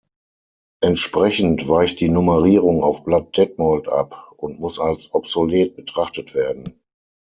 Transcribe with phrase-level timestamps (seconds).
[0.81, 6.81] Entsprechend weicht die Nummerierung auf Blatt Detmold ab und muss als obsolet betrachtet werden.